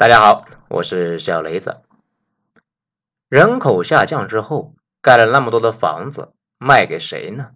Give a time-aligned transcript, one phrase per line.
[0.00, 1.82] 大家好，我是小雷子。
[3.28, 7.50] 人口下降之后，盖了那么多的房子，卖给谁呢？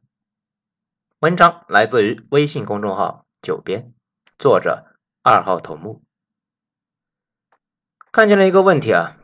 [1.20, 3.94] 文章来自于微信公众号“九编”，
[4.38, 4.84] 作者
[5.22, 6.02] 二号头目。
[8.12, 9.16] 看见了一个问题啊，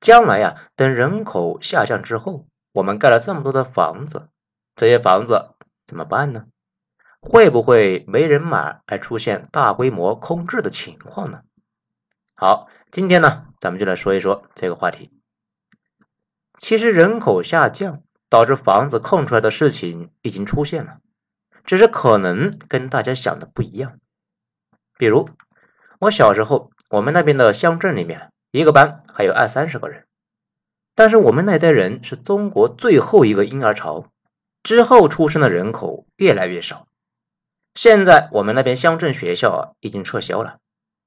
[0.00, 4.30] 将来呀，等人口下降之后，我们盖了这么多的房子，
[4.74, 5.54] 这些房子
[5.86, 6.46] 怎么办呢？
[7.20, 11.42] 会不会没人买，而出现大规模空置的情况呢？
[12.44, 15.10] 好，今天呢，咱们就来说一说这个话题。
[16.58, 20.98] 其实人口下降导致房子空出来的事情已经出现了，
[21.64, 23.98] 只是可能跟大家想的不一样。
[24.98, 25.30] 比如
[25.98, 30.04] 我小时候，我们那边的乡镇里面，一个班还有二三十个人，
[30.94, 34.10] 但是我们那代人是中国最后一个婴儿潮，
[34.62, 36.88] 之后出生的人口越来越少。
[37.74, 40.58] 现在我们那边乡镇学校，已经撤销了。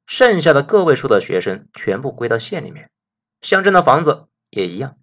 [0.07, 2.89] 剩下的个位数的学生全部归到县里面，
[3.41, 4.97] 乡镇的房子也一样，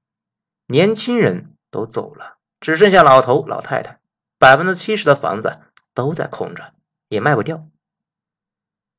[0.66, 4.00] 年轻人都走了，只剩下老头老太太，
[4.38, 5.60] 百分之七十的房子
[5.92, 6.72] 都在空着，
[7.08, 7.68] 也卖不掉。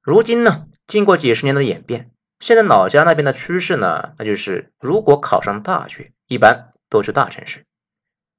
[0.03, 7.65] 如今呢，经过几十年的演变，现在老家那边的趋势呢，那就是如果考上大学，一般都去大城市，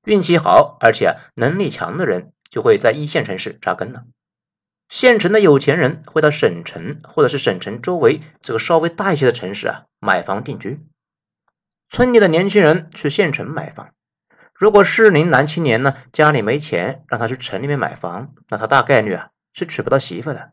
[0.04, 4.04] 运气好而且能力强的人就会在一线城市扎根了。
[4.88, 10.80] 县城的有钱人会到省城或者是省城周围这个稍微大一些的城市啊买房定居，
[11.90, 13.92] 村里的年轻人去县城买房。
[14.54, 20.52] 如果适龄男青年呢家里没钱，让他去城里面买房，那他大概率啊是娶不到媳妇的。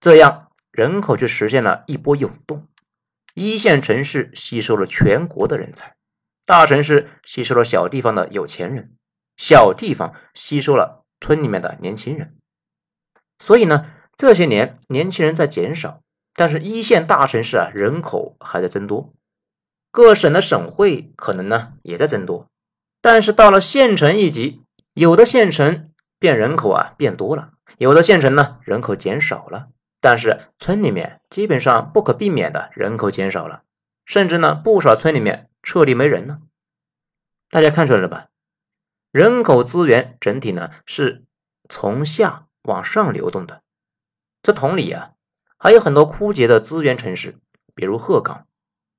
[0.00, 2.66] 这样人口就实现了一波涌动，
[3.34, 5.94] 一线城市吸收了全国的人才，
[6.46, 8.96] 大城市吸收了小地方的有钱人，
[9.36, 12.35] 小地方吸收了村里面的年轻人。
[13.38, 16.00] 所以呢，这些年年轻人在减少，
[16.34, 19.12] 但是一线大城市啊人口还在增多，
[19.90, 22.48] 各省的省会可能呢也在增多，
[23.00, 24.62] 但是到了县城一级，
[24.94, 29.68] 有的县城变人口啊变多了，有的县城呢人口减少了，
[30.00, 33.62] 但是村里面基本上不可避免的人口减少了，
[34.06, 36.40] 甚至呢不少村里面彻底没人了。
[37.50, 38.28] 大家看出来了吧？
[39.12, 41.24] 人口资源整体呢是
[41.68, 42.45] 从下。
[42.66, 43.62] 往上流动的，
[44.42, 45.12] 这同理啊，
[45.56, 47.38] 还有很多枯竭的资源城市，
[47.74, 48.46] 比如鹤岗。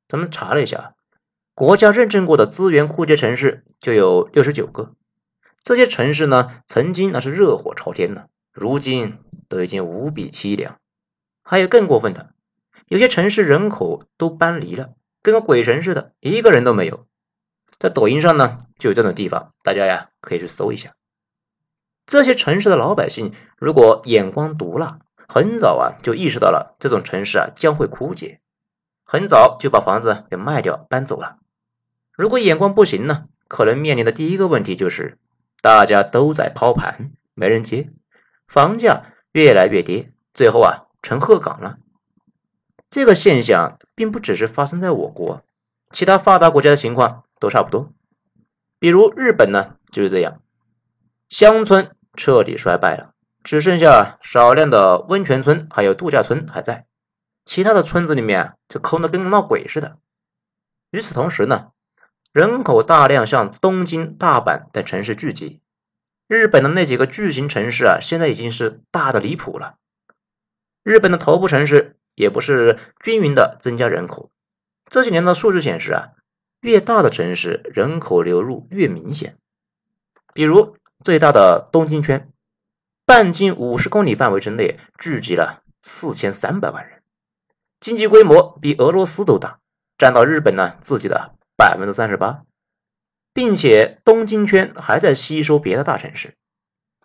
[0.08, 0.96] 咱们查了一下，
[1.54, 4.94] 国家认证过的资源枯竭城市就有六十九个。
[5.64, 9.20] 这些城市呢，曾经那是热火朝天的，如今
[9.50, 10.80] 都已经无比凄凉。
[11.44, 12.32] 还有更过分的，
[12.88, 17.06] 有些城市人口都搬离了，跟个鬼城似的，一个人都没有。
[17.80, 20.96] 在抖音上呢，就有这种地方，大家呀可以去搜一下。
[22.08, 28.40] 这些城市的老百姓如果眼光毒辣，很早啊就意识到了这种城市啊将会枯竭，
[29.04, 31.38] 很早就把房子给卖掉搬走了。
[32.14, 35.18] 如果眼光不行呢，可能面临的第一个问题就是
[35.62, 37.90] 大家都在抛盘，没人接，
[38.48, 41.78] 房价越来越跌，最后啊成鹤岗了。
[42.90, 45.44] 这个现象并不只是发生在我国，
[45.92, 47.92] 其他发达国家的情况都差不多。
[48.80, 50.40] 比如日本呢就是这样，
[51.28, 51.92] 乡村。
[52.18, 53.14] 彻底衰败了，
[53.44, 56.88] 只剩下少量的温泉村还有度假村还在，
[57.46, 60.00] 其他的村子里面就空的跟闹鬼似的。
[60.90, 61.72] 与此同时呢，
[62.34, 65.62] 人口大量向东京、大阪等城市聚集，
[66.28, 69.76] 日本的那几个巨型城市啊，现在已经是大的离谱了。
[70.84, 74.32] 日本的头部城市也不是均匀的增加人口，
[74.90, 76.10] 这几年的数据显示啊，
[76.60, 79.38] 越大的城市人口流入越明显，
[80.34, 80.76] 比如。
[81.04, 82.32] 最大的东京圈，
[83.06, 87.04] 半径五十公里范围之内聚集了四千三百万人，
[87.80, 89.60] 经济规模比俄罗斯都大，
[89.98, 92.44] 占到日本呢自己的百分之三十八，
[93.34, 96.36] 并且东京圈还在吸收别的大城市。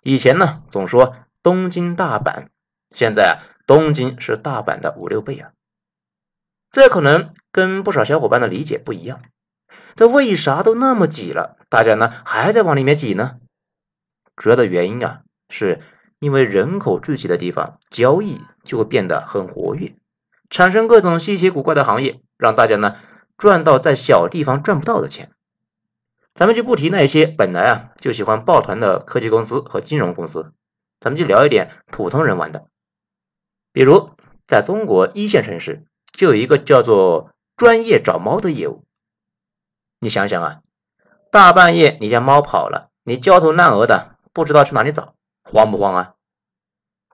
[0.03, 2.49] 以前呢总说东京大阪，
[2.91, 3.33] 现在啊
[3.67, 5.53] 东京是大阪的五六倍啊，
[6.71, 9.23] 这可能跟不少小伙伴的理解不一样。
[9.95, 13.39] 这为啥都那么挤了，大家呢还在往里面挤呢？
[14.37, 15.81] 主要的原因啊，是
[16.19, 19.95] 因为人口聚集的地方，交易就会变得很活跃，
[20.51, 22.97] 产生各种稀奇古怪的行业，让大家呢
[23.37, 25.33] 赚到在小地方赚不到的钱。
[26.35, 30.55] 咱们就不提那些本来啊就喜欢抱团的科技公司和金融公司，
[30.99, 32.67] 咱们就聊一点普通人玩的。
[33.73, 34.11] 比如
[34.47, 38.85] 在中国一线城市，就有一个叫做专业找猫的业务。
[40.01, 40.61] 你想想啊，
[41.31, 44.12] 大半夜你家猫跑了，你焦头烂额的。
[44.33, 46.15] 不知道去哪里找，慌不慌啊？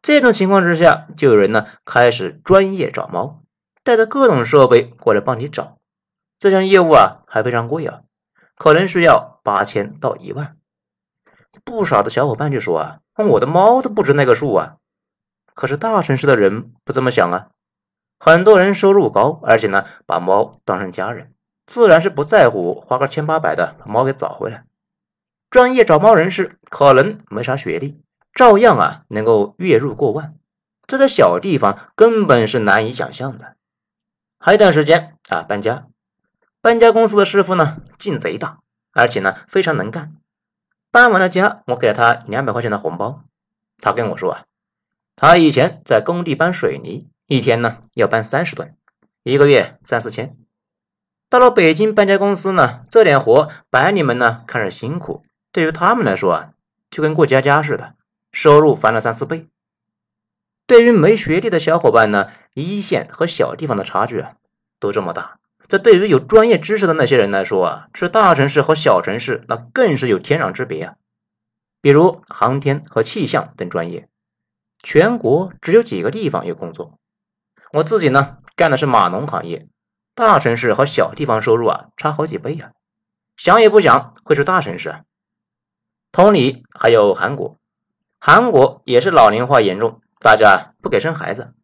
[0.01, 3.43] 这种情况之下，就有人呢开始专业找猫，
[3.83, 5.79] 带着各种设备过来帮你找。
[6.39, 8.03] 这项业务啊还非常贵啊，
[8.57, 10.57] 可能需要八千到一万。
[11.65, 14.77] 不少的小伙伴就说啊，我的猫都不值那个数啊。
[15.55, 17.49] 可是大城市的人不这么想啊，
[18.21, 21.35] 很多人收入高，而且呢把猫当成家人，
[21.67, 24.65] 自然是不在乎花个千八百的把猫给找回来。
[25.51, 28.03] 专业找猫人士可能没啥学历，
[28.35, 30.35] 照样啊能够月入过万，
[30.87, 33.57] 这在小地方根本是难以想象的。
[34.39, 35.87] 还有一段时间啊搬家，
[36.61, 38.59] 搬家公司的师傅呢劲贼大，
[38.93, 40.17] 而且呢非常能干。
[40.91, 43.25] 搬完了家，我给了他两百块钱的红包，
[43.81, 44.45] 他跟我说啊，
[45.17, 48.77] 他以前在工地搬水泥，一天呢要搬三十吨，
[49.23, 50.37] 一个月三四千。
[51.31, 55.25] 到了北京搬家公司呢，这点活白领们呢看着辛苦。
[55.53, 56.51] 对于他们来说啊，
[56.91, 57.95] 就跟过家家似的，
[58.33, 59.49] 收入翻了三四倍。
[60.67, 64.35] 对于没学历的小伙伴呢，一线和小地方的差距啊，
[64.79, 65.39] 都这么大。
[65.67, 70.95] 这对于有专业知识的那些人来说啊，是大城市和小城市那更是有天壤之别啊。
[71.81, 74.09] 比如航天和气象等专业，
[74.83, 76.99] 全国只有几个地方有工作。
[77.73, 79.69] 我自己呢，干的是码农行业，
[80.15, 82.73] 大城市和小地方收入啊，差好几倍啊。
[83.37, 85.01] 想也不想会去大城市啊。
[86.19, 87.59] 同理，还有韩国，
[88.19, 91.55] 韩国也是老龄化严重，大家不给生孩子，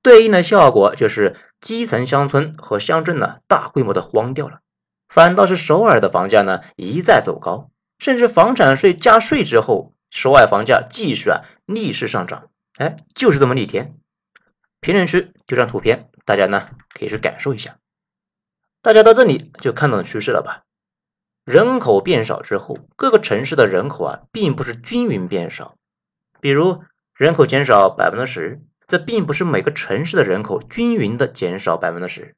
[0.00, 4.60] 对应的效果就是基层乡村和乡镇呢大规模的荒掉了，
[5.08, 12.44] 反倒是首尔的房价呢一再走高，甚至房产税加税之后，首尔房价继续啊逆势上涨，
[12.78, 13.96] 哎，就是这么逆天。
[14.78, 17.78] 评论区丢张图片，大家呢可以去感受一下。
[18.82, 20.62] 大家到这里就看懂趋势了吧？
[21.44, 25.76] 人口变少之后，各个城市的人口啊，并不是均匀变少。
[26.40, 26.82] 比如
[27.14, 32.34] 人口减少百分之十，这并不是每个城市的人口均匀的减少百分之十，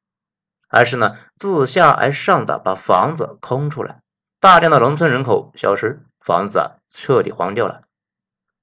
[0.68, 4.00] 而是呢自下而上的把房子空出来，
[4.40, 7.82] 大量的农村人口消失，房子啊彻底荒掉了。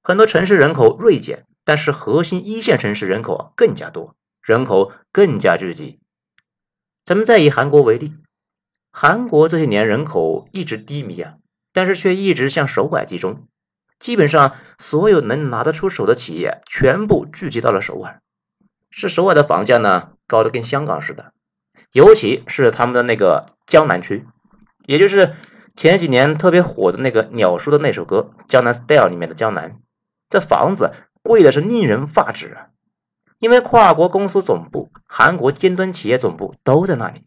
[0.01, 6.00] 很多城市人口锐减，但是核心一线城市人口啊更加多，人口更加聚集。
[7.03, 8.15] 咱们再以韩国为例。
[9.01, 11.36] 韩国这些年人口一直低迷啊，
[11.72, 13.48] 但是却一直向首尔集中，
[13.98, 18.19] 基本上所有能拿得出手的企业全部聚集到了首尔。
[18.90, 21.31] 是首尔的房价呢高的跟香港似的，
[21.94, 24.25] 尤其是他们的那个江南区，
[24.86, 25.34] 也就是
[25.78, 29.80] 前几年特别火的那个鸟叔的那首歌《江南 Style》里面的江南，
[30.30, 30.92] 这房子
[31.24, 32.68] 贵的是令人发指啊！
[33.40, 37.22] 因为跨国公司总部、韩国尖端企业总部都在那里。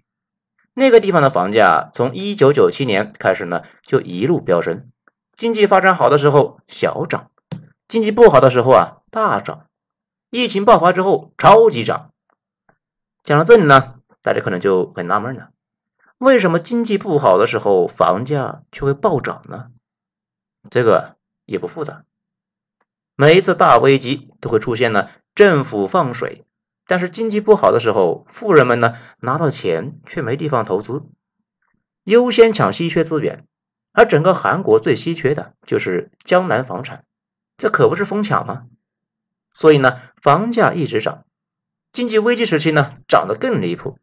[0.74, 4.90] 那个地方的房价从一九九七年开始呢，就一路飙升。
[5.34, 7.30] 经济发展好的时候小涨，
[7.88, 9.66] 经济不好的时候啊大涨。
[10.30, 12.10] 疫情爆发之后超级涨。
[13.22, 15.50] 讲到这里呢，大家可能就很纳闷了：
[16.18, 19.66] 为什么经济不好的时候房价却会暴涨呢？
[20.70, 22.04] 这个也不复杂，
[23.14, 26.44] 每一次大危机都会出现呢，政府放水。
[26.92, 31.04] 但是经济不好的时候，富人们呢拿到钱却没地方投资，
[32.04, 33.46] 优先抢稀缺资源，
[33.92, 37.06] 而整个韩国最稀缺的就是江南房产，
[37.56, 38.64] 这可不是疯抢吗？
[39.54, 41.24] 所以呢，房价一直涨，
[41.92, 43.98] 经济危机时期呢涨得更离谱，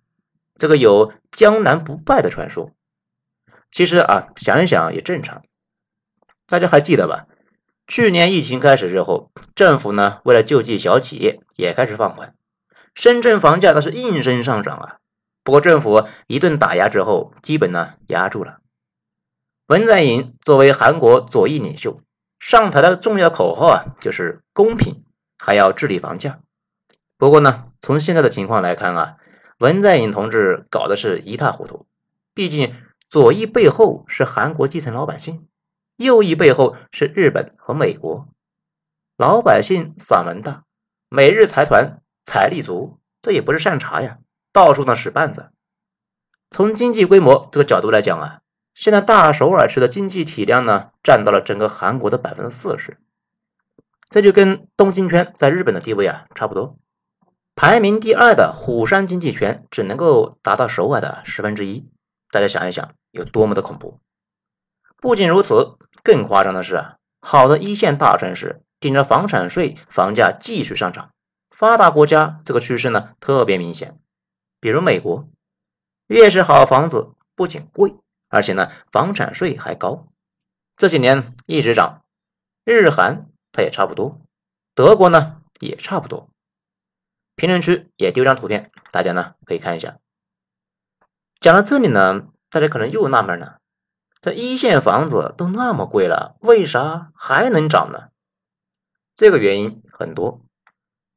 [0.56, 2.72] 这个有江南不败的传说。
[3.70, 5.44] 其实啊，想一想也正常，
[6.48, 7.28] 大家还记得吧？
[7.86, 12.34] 去年疫情开始之后，政府呢为了救济小企业，也开始放款。
[13.00, 14.98] 深圳房价那是应声上涨啊！
[15.46, 18.60] 不过政府一顿打压之后，基本呢压住了。
[19.68, 22.02] 文在寅作为韩国左翼领袖
[22.42, 25.06] 上台的重要口号啊，就是公平，
[25.38, 26.42] 还要治理房价。
[27.18, 29.16] 不过呢，从现在的情况来看啊，
[29.60, 31.86] 文在寅同志搞的是一塌糊涂。
[32.34, 32.76] 毕竟
[33.10, 35.48] 左翼背后是韩国基层老百姓，
[35.96, 38.28] 右翼背后是日本和美国。
[39.16, 40.66] 老百姓嗓门大，
[41.08, 42.02] 美日财团。
[42.26, 44.20] 财力足，这也不是善茬呀，
[44.52, 45.52] 到处呢使绊子。
[46.52, 48.42] 从经济规模这个角度来讲啊，
[48.74, 52.98] 现在大首尔市的经济体量呢，占到了整个韩国的百分之四十，
[54.10, 56.78] 这就跟东京圈在日本的地位啊差不多。
[57.56, 61.90] 排名第二的虎山经济圈只能够达到首尔的十分之一，
[62.32, 64.00] 大家想一想有多么的恐怖。
[65.02, 71.12] 不仅如此，更夸张的是啊，好的一线大城市顶着房产税，房价继续上涨。
[71.60, 74.00] 发达国家这个趋势呢特别明显，
[74.62, 75.28] 比如美国，
[76.08, 77.98] 越是好房子不仅贵，
[78.30, 80.08] 而且呢房产税还高，
[80.78, 82.06] 这几年一直涨。
[82.64, 84.22] 日韩它也差不多，
[84.74, 86.30] 德国呢也差不多。
[87.36, 89.98] 评论区也丢张图片，大家呢可以看一下。
[91.42, 93.60] 讲到这里呢，大家可能又纳闷了：
[94.22, 98.12] 这一线房子都那么贵了，为啥还能涨呢？
[99.18, 100.40] 这个原因很多，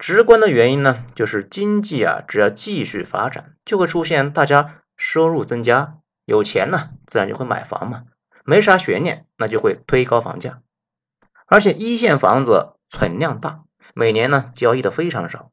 [0.02, 8.02] 直观的原因呢，就是经济啊，只要继续发展，就会出现大家收入增加，有钱呢，自然就会买房嘛，
[8.44, 10.60] 没啥悬念，那就会推高房价。
[11.46, 13.62] 而且一线房子存量大，
[13.94, 15.52] 每年呢交易的非常少，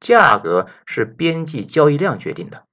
[0.00, 2.64] 价格是边际交易量决定的。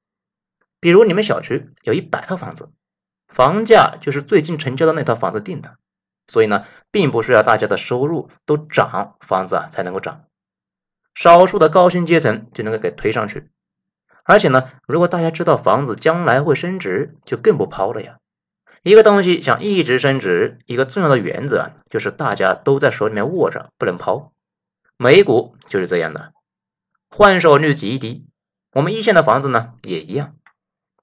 [0.80, 2.72] 比如你们小区有一百套房子，
[3.28, 5.76] 房价就是最近成交的那套房子定的，
[6.30, 10.24] 所以呢，并不是要大家的收入都涨，房子啊才能够涨，
[11.14, 13.50] 少数的高薪阶层就能够给推上去。
[14.24, 18.18] 而且呢，如果大家知道房子将来会升值，就更不抛了呀。
[18.84, 24.32] 一个东西想一直升值，一个重要的原则就是大家都在手里面握着，不能抛。
[24.98, 26.34] 美股就是这样的，
[27.10, 28.26] 换手率极低。
[28.74, 30.36] 我们一线的房子呢也一样。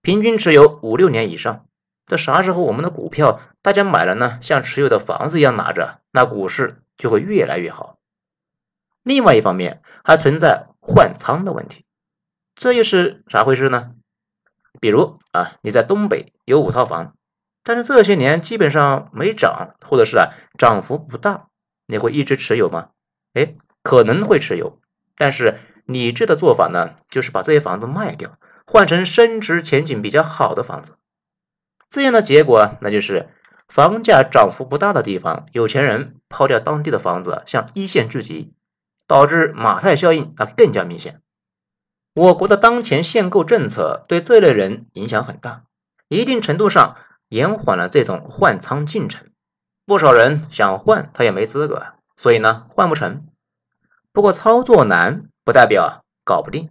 [0.00, 1.66] 平均持有五六年以上，
[2.06, 4.38] 这啥时候我们的股票大家买了呢？
[4.40, 7.98] 像持有的房子一样拿着，那股市就会越来越好。
[9.08, 11.86] 另外一方面，还存在换仓的问题，
[12.54, 13.92] 这又是啥回事呢？
[14.82, 17.16] 比如啊，你在东北有五套房，
[17.64, 21.46] 但是这些年基本上没涨，或者是啊涨幅不大，
[21.86, 22.90] 你会一直持有吗？
[23.32, 24.78] 哎，可能会持有，
[25.16, 28.38] 但是理智的做法呢，就是把这些房子卖掉。
[28.66, 30.98] 换成升值前景比较好的房子，
[31.88, 33.30] 这样的结果那就是
[33.68, 38.52] 房价涨幅不大的地方，有钱人抛掉当地的房子向一线聚集，
[39.08, 41.20] 导致马太效应啊更加明显。
[42.14, 45.64] 我国的当前限购政策对这类人影响很大，
[46.06, 46.96] 一定程度上
[47.28, 49.26] 延缓了这种换仓进程。
[49.84, 53.26] 不少人想换，他也没资格，所以呢换不成。
[54.12, 56.70] 不过操作难不代表搞不定。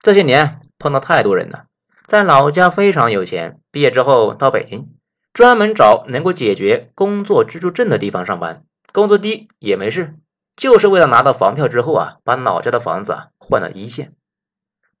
[0.00, 0.60] 这些年。
[0.82, 1.66] 碰到太多人了，
[2.06, 4.88] 在老家非常有钱，毕业之后到北京，
[5.34, 10.14] 专门找能够解决工作居住证的地方上班，工资低也没事，
[10.56, 14.14] 就是为了拿到房票之后啊，把老家的房子啊换到一线。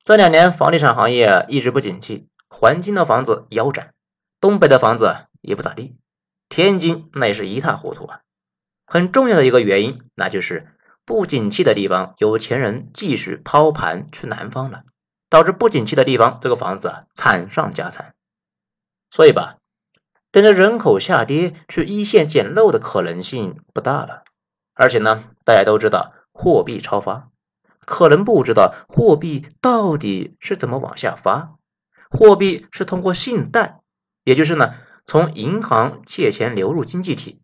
[0.02, 3.92] 这两年房地产行业一直不景气，环京的房子腰斩，
[4.40, 5.96] 东北的房子也不咋地，
[6.48, 8.20] 天津那也是一塌糊涂啊。
[8.86, 14.82] 很重要的一个原因，那就是不景气的地方，有钱人继续抛盘去南方了。
[15.28, 18.14] 导致不景气的地方，这个房子啊惨上加惨。
[19.12, 19.58] 所以吧，
[20.32, 24.24] 等着人口下跌去一线捡漏的可能性不大了。
[24.80, 27.28] 而且呢，大家都知道货币超发，
[27.84, 31.58] 可能不知道货币到底是怎么往下发。
[32.08, 33.80] 货币是通过信贷，
[34.24, 34.72] 也就是呢
[35.04, 37.42] 从银行借钱流入经济体。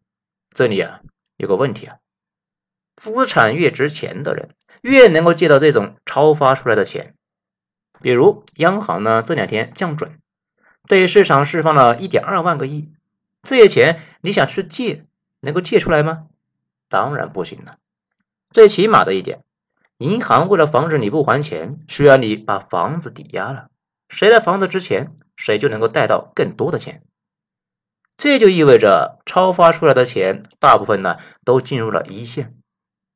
[0.54, 1.02] 这里啊
[1.36, 1.96] 有个问题啊，
[2.96, 4.48] 资产越值钱的人，
[4.80, 7.16] 越能够借到这种超发出来的钱。
[8.00, 10.20] 比如央行呢这两天降准，
[10.88, 12.94] 对市场释放了一点二万个亿，
[13.42, 15.04] 这些钱你想去借，
[15.40, 16.28] 能够借出来吗？
[16.88, 17.78] 当然不行了。
[18.50, 19.44] 最起码的一点，
[19.98, 23.68] 银行为了防止你不还钱，需要你把房子抵押了，
[24.08, 27.02] 谁的房子值钱，谁就能够贷到更多的钱。
[28.16, 32.54] 这就意味着超发出来的钱，大部分呢都进入了一线，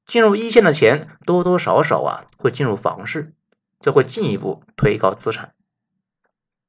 [0.06, 3.34] 进入一线的钱多多少少啊会进入房市。
[3.82, 5.54] 这会进一步推高资产，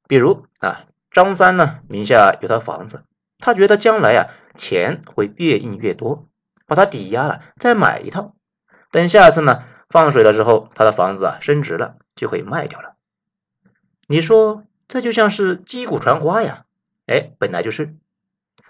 [0.08, 3.04] 比如啊，张三呢名下有套房子，
[3.36, 6.26] 他觉得将来啊钱会越印越多，
[6.72, 8.34] 把它抵押了，再买一套，
[8.90, 12.94] 等下次呢放水了之后，他的房子啊升值了，就可以卖掉了。
[14.06, 16.64] 你说这就像是击鼓传花呀？
[17.06, 17.94] 哎，本来就是，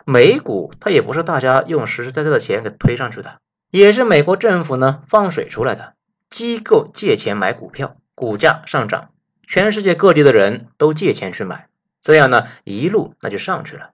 [0.04, 3.38] 美股它也不是大家用实实在在的钱给推上去的，
[3.70, 5.94] 也是美国政府呢放水出来的，
[6.28, 7.96] 机构借钱买股票。
[8.14, 9.10] 股价上涨，
[9.46, 11.68] 全世界各地的人都借钱去买，
[12.02, 13.92] 这样呢一路那就上去了。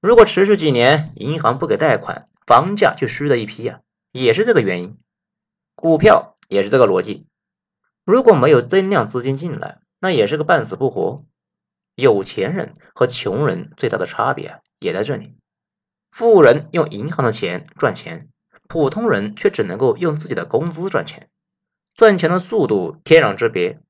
[0.00, 3.80] 如果持续几年，银行不给贷款，房价就虚了一批呀，
[4.10, 4.98] 也是这个原因。
[5.74, 7.26] 股票也是这个逻辑，
[8.04, 11.24] 如果没有增量资金进来，那也是个半死不活。
[11.94, 15.36] 有钱人和穷人最大的差别也在这里，
[16.10, 18.28] 富人用银行的钱赚钱，
[18.66, 21.28] 普通人却只能够用自己的工资赚钱。
[21.94, 23.80] 赚钱的速度天壤之别，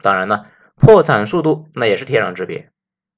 [0.00, 0.46] 当然了，
[0.76, 2.70] 破产速度那也是天壤之别。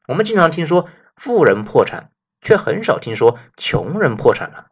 [0.06, 4.69] 我们经常听说富人破产，却很少听说穷人破产了。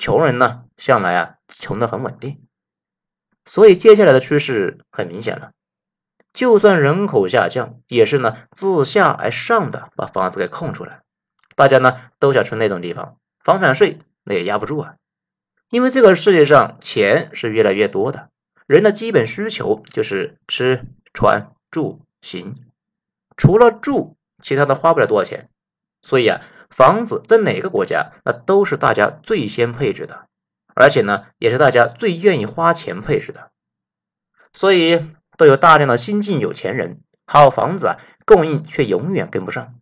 [0.00, 2.40] 穷人呢，向来啊穷的很稳定。
[3.44, 5.52] 所以接下来的趋势很明显了，
[6.32, 11.02] 就算人口下降，也是呢自下而上的把房子给空出来。
[11.54, 14.94] 大家呢都想去那种地方，房产税那也压不住啊，
[15.68, 18.30] 因为这个世界上钱是越来越多的。
[18.66, 22.56] 人的基本需求就是吃穿住行，
[23.36, 25.50] 除了住，其他的花不了多少钱。
[26.00, 26.40] 所以啊，
[26.70, 30.26] 房子在哪个国家，那都是大家最先配置的，
[30.74, 33.50] 而且呢，也是大家最愿意花钱配置的。
[34.52, 35.04] 所以
[35.36, 39.74] 都有大量的新晋有钱人，好房子啊，供应却永远跟不上。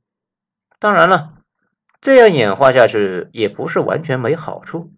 [0.78, 1.35] 当然了，
[2.00, 4.90] 这样演化下去也不是完全没好处。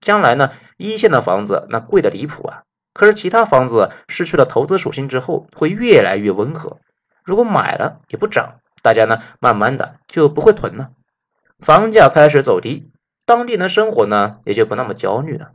[0.00, 2.62] 将来呢，一线的房子那贵的离谱啊，
[2.92, 6.78] 可是其他房子失去了投资属性之后，会越来越温和。
[7.24, 8.60] 如果买了也不涨。
[8.82, 10.92] 大家呢，慢慢的就不会囤了，
[11.58, 12.90] 房价开始走低，
[13.24, 15.52] 当地人的生活呢也就不那么焦虑了。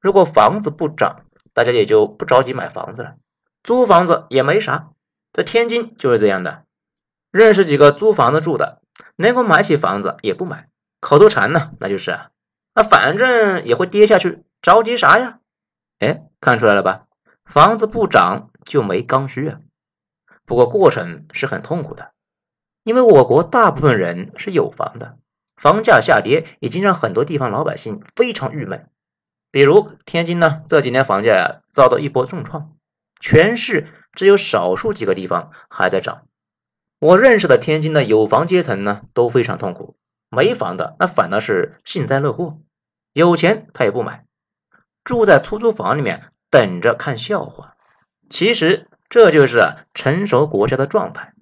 [0.00, 3.16] 如果房子不涨，大家也就不着急买房子了，
[3.62, 4.90] 租房子也没啥。
[5.32, 6.64] 在天津就是这样的，
[7.30, 8.80] 认识几个租房子住的，
[9.16, 10.68] 能够买起房子也不买，
[11.00, 12.30] 口头禅呢，那就是啊，
[12.74, 15.40] 那反正也会跌下去，着急啥呀？
[15.98, 17.06] 哎，看出来了吧？
[17.44, 19.60] 房子不涨就没刚需啊。
[20.46, 22.12] 不过过程是很痛苦的。
[22.82, 25.18] 因为我国大部分人是有房的，
[25.56, 28.88] 房价下跌已经让很多地方老百姓非常郁闷。
[29.50, 32.72] 比如天津呢，这几年房价呀遭到一波重创，
[33.20, 36.26] 全市只有少数几个地方还在涨。
[36.98, 39.96] 我认识的天津的有房阶层呢都非常痛苦，
[40.28, 42.58] 没房的那反倒是幸灾乐祸，
[43.12, 44.24] 有钱他也不买，
[45.04, 47.76] 住在出租房里面等着看笑话。
[48.28, 51.32] 其实这就是成熟国家的状态。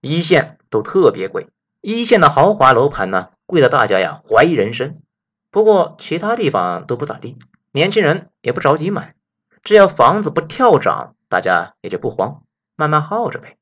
[0.00, 1.46] 一线都特别贵，
[1.80, 5.02] 一线的豪华楼盘呢，贵的大家呀怀疑人生。
[5.50, 7.36] 不过其他地方都不咋地，
[7.70, 9.14] 年轻人也不着急买，
[9.62, 12.44] 只要房子不跳涨，大家也就不慌，
[12.76, 13.58] 慢慢耗着呗。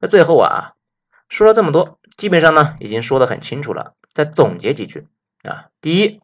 [0.00, 0.74] 那最后啊，
[1.28, 5.06] 说了这么多，基本上呢已经说得很清楚了，再总结几句
[5.44, 5.70] 啊。
[5.80, 6.20] 第一，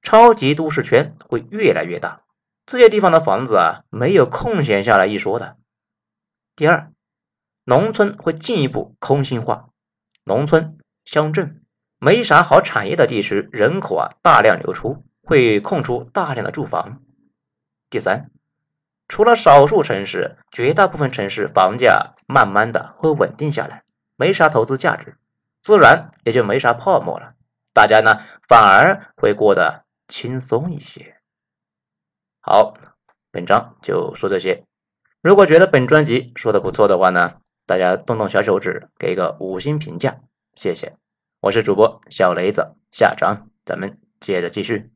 [0.00, 2.22] 超级都市圈会越来越大，
[2.64, 5.58] 这些地方的房子啊没有空闲下来一说的。
[6.56, 6.90] 第二。
[7.68, 9.70] 农村会进一步空心化，
[10.22, 11.64] 农村乡镇
[12.06, 17.00] 没啥好产业的地区，人口啊大量流出，会空出大量的住房。
[17.90, 18.30] 第三，
[19.08, 23.82] 除了少数城市，绝大部分城市房价慢慢的会稳定下来，
[24.14, 25.16] 没啥投资价值，
[25.60, 27.34] 自然也就没啥泡沫了，
[27.72, 31.16] 大家呢反而会过得轻松一些。
[32.38, 32.74] 好，
[33.32, 34.62] 本章就说这些。
[35.22, 37.38] 如果觉得本专辑说的不错的话呢？
[37.66, 40.20] 大家动动小手指，给一个五星评价，
[40.54, 40.94] 谢谢。
[41.46, 44.90] 我是主播小雷子，下章咱们接着继续。